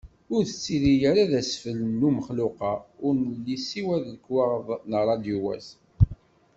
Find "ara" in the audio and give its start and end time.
1.09-1.29